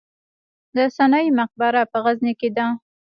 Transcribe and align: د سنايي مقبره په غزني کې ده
د 0.75 0.77
سنايي 0.95 1.29
مقبره 1.39 1.81
په 1.91 1.97
غزني 2.03 2.33
کې 2.39 2.49
ده 2.57 2.65